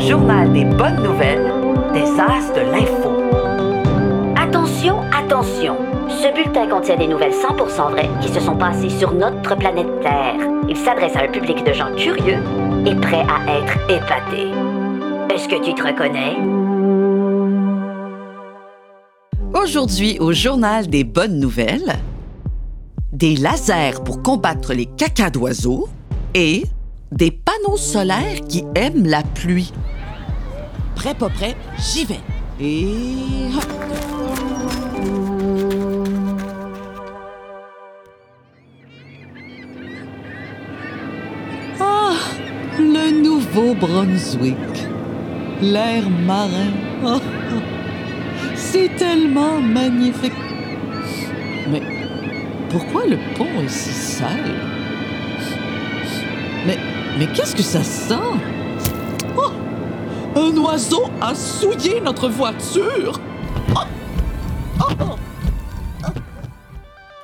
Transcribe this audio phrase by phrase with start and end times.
[0.00, 1.52] journal des bonnes nouvelles
[1.92, 3.10] des As de l'info.
[4.36, 5.76] Attention, attention.
[6.08, 10.36] Ce bulletin contient des nouvelles 100% vraies qui se sont passées sur notre planète Terre.
[10.68, 12.38] Il s'adresse à un public de gens curieux
[12.86, 14.50] et prêts à être épatés.
[15.34, 16.36] Est-ce que tu te reconnais?
[19.52, 21.96] Aujourd'hui, au journal des bonnes nouvelles,
[23.12, 25.88] des lasers pour combattre les cacas d'oiseaux
[26.34, 26.64] et
[27.12, 29.72] des panneaux solaires qui aiment la pluie.
[31.00, 32.20] Prêt, pas prêt, j'y vais.
[32.60, 33.48] Et.
[41.80, 42.12] Ah,
[42.78, 44.56] le Nouveau-Brunswick.
[45.62, 46.70] L'air marin.
[47.02, 47.18] Oh,
[48.54, 50.34] c'est tellement magnifique.
[51.70, 51.80] Mais
[52.68, 54.54] pourquoi le pont est si sale?
[56.66, 56.76] Mais,
[57.18, 58.59] mais qu'est-ce que ça sent?
[60.40, 63.20] Un oiseau a souillé notre voiture.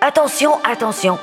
[0.00, 1.18] Attention, attention.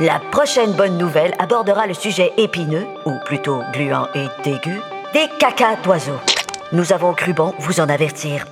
[0.00, 4.80] La prochaine bonne nouvelle abordera le sujet épineux, ou plutôt gluant et dégueu,
[5.12, 6.18] des cacas d'oiseaux.
[6.72, 8.46] Nous avons cru bon vous en avertir.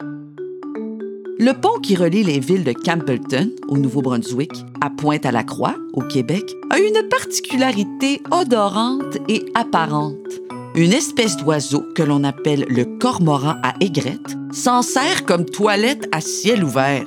[0.00, 6.78] Le pont qui relie les villes de Campbellton, au Nouveau-Brunswick, à Pointe-à-la-Croix, au Québec, a
[6.78, 10.16] une particularité odorante et apparente.
[10.78, 16.20] Une espèce d'oiseau que l'on appelle le cormoran à aigrette s'en sert comme toilette à
[16.20, 17.04] ciel ouvert.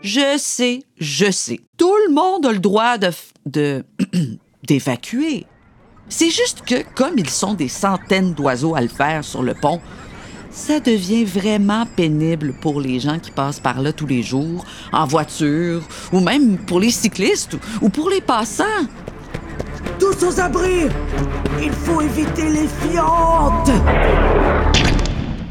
[0.00, 1.58] Je sais, je sais.
[1.76, 3.10] Tout le monde a le droit de...
[3.46, 3.84] de...
[4.62, 5.44] d'évacuer.
[6.08, 9.80] C'est juste que, comme ils sont des centaines d'oiseaux à le faire sur le pont,
[10.52, 15.04] ça devient vraiment pénible pour les gens qui passent par là tous les jours, en
[15.04, 18.86] voiture, ou même pour les cyclistes, ou pour les passants.
[20.18, 20.86] Tous aux abris!
[21.62, 23.70] Il faut éviter les fientes!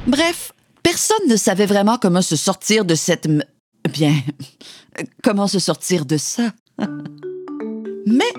[0.08, 3.26] Bref, personne ne savait vraiment comment se sortir de cette...
[3.26, 3.44] m-
[3.92, 4.14] Bien,
[5.24, 6.44] comment se sortir de ça.
[8.08, 8.32] Mais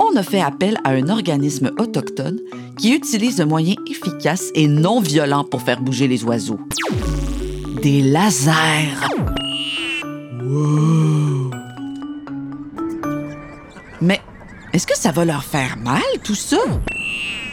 [0.00, 2.38] on a fait appel à un organisme autochtone
[2.78, 6.60] qui utilise un moyen efficace et non violent pour faire bouger les oiseaux.
[7.82, 8.52] Des lasers.
[14.02, 14.20] Mais
[14.72, 16.58] est-ce que ça va leur faire mal, tout ça?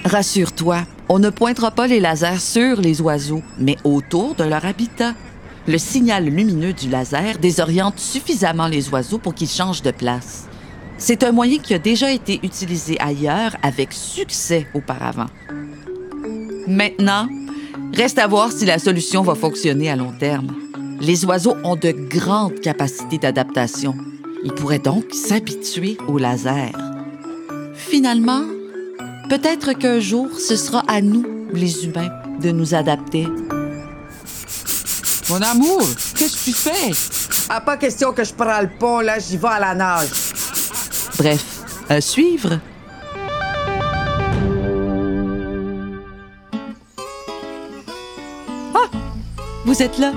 [0.05, 5.13] Rassure-toi, on ne pointera pas les lasers sur les oiseaux, mais autour de leur habitat.
[5.67, 10.47] Le signal lumineux du laser désoriente suffisamment les oiseaux pour qu'ils changent de place.
[10.99, 15.27] C'est un moyen qui a déjà été utilisé ailleurs avec succès auparavant.
[16.67, 17.27] Maintenant,
[17.93, 20.55] reste à voir si la solution va fonctionner à long terme.
[20.99, 23.95] Les oiseaux ont de grandes capacités d'adaptation.
[24.43, 26.71] Ils pourraient donc s'habituer au laser.
[27.77, 28.43] Finalement,
[29.29, 32.09] peut-être qu'un jour, ce sera à nous, les humains,
[32.41, 33.27] de nous adapter.
[35.29, 35.81] Mon amour,
[36.15, 36.91] qu'est-ce que tu fais?
[37.49, 40.09] Ah, pas question que je prends le pont, là, j'y vais à la nage.
[41.17, 41.45] Bref,
[41.87, 42.59] à suivre.
[48.73, 48.89] Ah,
[49.65, 50.13] vous êtes là?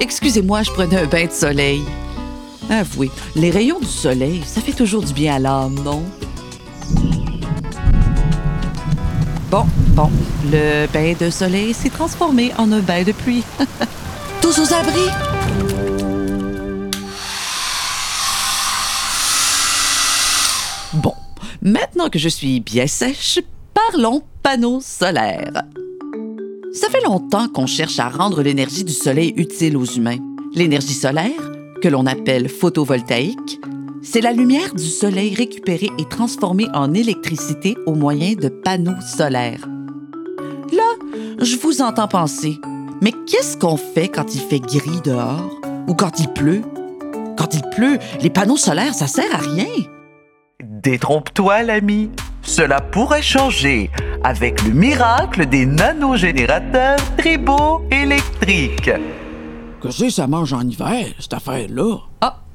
[0.00, 1.82] Excusez-moi, je prenais un bain de soleil.
[2.68, 6.02] Avouez, les rayons du soleil, ça fait toujours du bien à l'âme, non?
[9.48, 9.64] Bon,
[9.94, 10.10] bon,
[10.50, 13.44] le bain de soleil s'est transformé en un bain de pluie.
[14.42, 15.08] Tous aux abris!
[20.94, 21.14] Bon,
[21.62, 23.38] maintenant que je suis bien sèche,
[23.72, 25.62] parlons panneaux solaires.
[26.72, 30.18] Ça fait longtemps qu'on cherche à rendre l'énergie du soleil utile aux humains.
[30.54, 33.60] L'énergie solaire, que l'on appelle photovoltaïque,
[34.06, 39.66] c'est la lumière du soleil récupérée et transformée en électricité au moyen de panneaux solaires.
[40.72, 40.94] Là,
[41.40, 42.56] je vous entends penser,
[43.02, 45.50] mais qu'est-ce qu'on fait quand il fait gris dehors
[45.88, 46.62] ou quand il pleut?
[47.36, 49.66] Quand il pleut, les panneaux solaires, ça sert à rien.
[50.62, 52.10] Détrompe-toi, l'ami.
[52.42, 53.90] Cela pourrait changer
[54.22, 58.92] avec le miracle des nanogénérateurs tribaux électriques.
[59.80, 61.98] Que j'ai, ça mange en hiver, cette affaire-là.
[62.20, 62.45] Ah,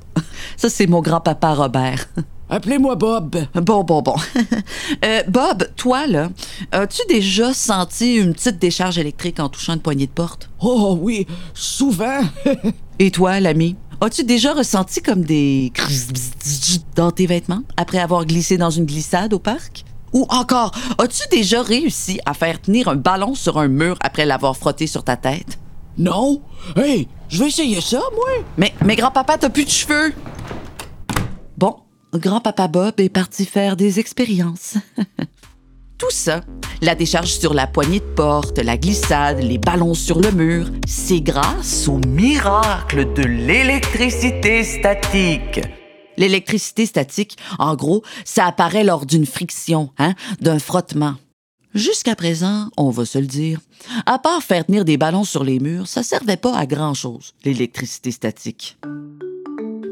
[0.58, 2.08] ça c'est mon grand-papa Robert.
[2.50, 3.38] Appelez-moi Bob.
[3.56, 4.16] Bon, bon, bon.
[5.06, 6.30] Euh, Bob, toi, là,
[6.74, 10.50] as-tu déjà senti une petite décharge électrique en touchant une poignée de porte?
[10.60, 12.20] Oh oui, souvent.
[13.00, 15.72] Et toi, l'ami, as-tu déjà ressenti comme des
[16.96, 19.86] dans tes vêtements après avoir glissé dans une glissade au parc?
[20.12, 24.58] Ou encore, as-tu déjà réussi à faire tenir un ballon sur un mur après l'avoir
[24.58, 25.58] frotté sur ta tête?
[25.98, 26.42] non?
[26.76, 28.44] Hey, je vais essayer ça, moi.
[28.58, 30.14] Mais, mais grand-papa, t'as plus de cheveux!
[32.14, 34.76] Grand-papa Bob est parti faire des expériences.
[34.98, 35.26] Tout
[35.98, 36.42] tout ça,
[36.82, 41.22] la décharge sur la poignée de porte, la glissade, les ballons sur le mur, c'est
[41.22, 45.62] grâce Au miracle de l'électricité statique.
[46.18, 51.16] L'électricité statique, en gros, ça apparaît lors d'une friction, hein, d'un frottement.
[51.74, 53.62] Jusqu'à présent, on va se le dire,
[54.06, 58.12] à part faire tenir des ballons sur les murs, ça servait pas à grand-chose, l'électricité
[58.12, 58.78] statique.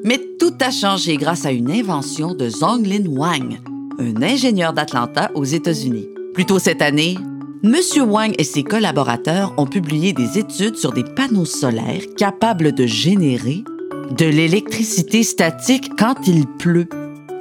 [0.03, 3.59] Mais tout a changé grâce à une invention de Zonglin Wang,
[3.99, 6.07] un ingénieur d'Atlanta aux États-Unis.
[6.33, 7.17] Plus tôt cette année,
[7.63, 7.75] M.
[8.07, 13.63] Wang et ses collaborateurs ont publié des études sur des panneaux solaires capables de générer
[14.11, 16.87] de l'électricité statique quand il pleut,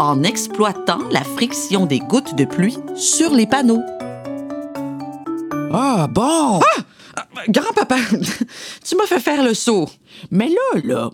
[0.00, 3.82] en exploitant la friction des gouttes de pluie sur les panneaux.
[5.72, 6.60] Ah, bon!
[7.49, 7.96] Grand-papa,
[8.84, 9.88] tu m'as fait faire le saut.
[10.31, 11.10] Mais là, là,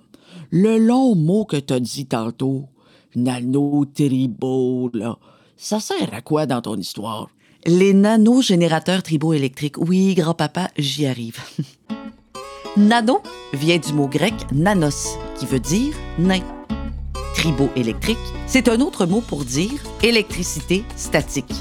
[0.55, 2.67] le long mot que t'as dit tantôt,
[3.17, 4.89] nano-tribo,
[5.57, 7.29] ça sert à quoi dans ton histoire?
[7.67, 9.79] Les nanogénérateurs triboélectriques.
[9.79, 11.41] Oui, grand-papa, j'y arrive.
[12.77, 13.21] Nano
[13.53, 16.43] vient du mot grec nanos, qui veut dire nain.
[17.35, 18.17] Triboélectrique,
[18.47, 21.53] c'est un autre mot pour dire électricité statique.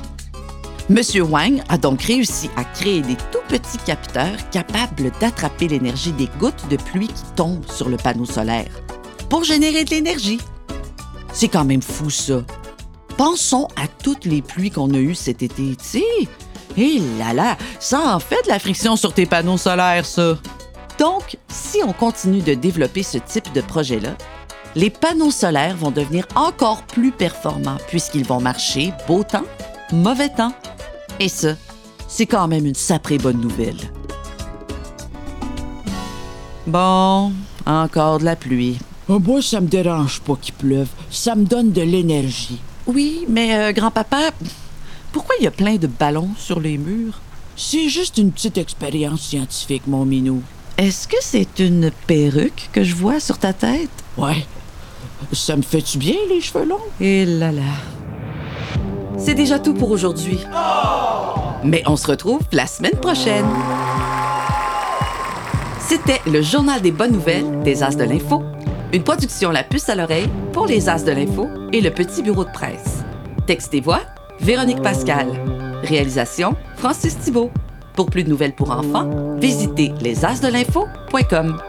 [0.89, 6.27] Monsieur Wang a donc réussi à créer des tout petits capteurs capables d'attraper l'énergie des
[6.39, 8.69] gouttes de pluie qui tombent sur le panneau solaire
[9.30, 10.39] pour générer de l'énergie.
[11.31, 12.44] C'est quand même fou, ça.
[13.15, 16.03] Pensons à toutes les pluies qu'on a eues cet été, tu.
[16.75, 20.38] Hé là là, ça en fait de la friction sur tes panneaux solaires, ça.
[21.00, 24.18] Donc, si on continue de développer ce type de projet-là,
[24.75, 29.45] les panneaux solaires vont devenir encore plus performants puisqu'ils vont marcher beau temps,
[29.94, 30.53] mauvais temps.
[31.19, 31.56] Et ça,
[32.07, 33.77] c'est quand même une sacrée bonne nouvelle.
[36.68, 37.31] Bon,
[37.65, 38.77] encore de la pluie.
[39.10, 40.88] Ah, moi, ça me dérange pas qu'il pleuve.
[41.10, 42.60] Ça me donne de l'énergie.
[42.88, 44.31] Oui, mais euh, grand-papa,
[45.12, 47.19] pourquoi il y a plein de ballons sur les murs?
[47.56, 50.42] C'est juste une petite expérience scientifique, mon minou.
[50.77, 53.92] Est-ce que c'est une perruque que je vois sur ta tête?
[54.18, 54.45] Ouais.
[55.31, 56.80] Ça me fait-tu bien, les cheveux longs?
[57.00, 57.62] Et là là.
[59.18, 60.39] C'est déjà tout pour aujourd'hui.
[61.63, 63.45] Mais on se retrouve la semaine prochaine.
[65.80, 68.44] C'était le journal des bonnes nouvelles des As de l'Info,
[68.92, 72.45] une production La Puce à l'oreille pour les As de l'Info et le Petit Bureau
[72.45, 73.04] de presse.
[73.45, 74.01] Texte et voix,
[74.39, 75.27] Véronique Pascal.
[75.83, 77.51] Réalisation, Francis Thibault.
[77.95, 81.62] Pour plus de nouvelles pour enfants, visitez lesasdelinfo.com.